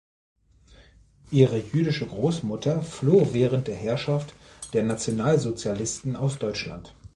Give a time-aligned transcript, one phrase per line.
[1.29, 4.33] Ihre jüdische Großmutter floh während der Herrschaft
[4.73, 6.95] der Nationalsozialisten aus Deutschland.